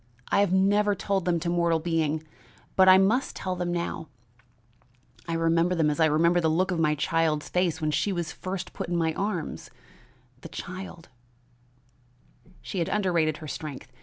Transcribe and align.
I 0.29 0.39
have 0.39 0.51
never 0.51 0.95
told 0.95 1.25
them 1.25 1.39
to 1.41 1.49
mortal 1.51 1.77
being, 1.77 2.23
but 2.75 2.89
I 2.89 2.97
must 2.97 3.35
tell 3.35 3.55
them 3.55 3.71
now; 3.71 4.07
I 5.27 5.33
remember 5.33 5.75
them 5.75 5.91
as 5.91 5.99
I 5.99 6.07
remember 6.07 6.41
the 6.41 6.49
look 6.49 6.71
of 6.71 6.79
my 6.79 6.95
child's 6.95 7.49
face 7.49 7.79
when 7.79 7.91
she 7.91 8.11
was 8.11 8.31
first 8.31 8.73
put 8.73 8.89
in 8.89 8.97
my 8.97 9.13
arms, 9.13 9.69
the 10.39 10.49
child" 10.49 11.09
She 12.63 12.79
had 12.79 12.89
underrated 12.89 13.37
her 13.45 13.47
strength. 13.47 13.91